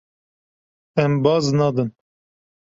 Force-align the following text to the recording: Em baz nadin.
Em 1.05 1.11
baz 1.23 1.45
nadin. 1.57 1.89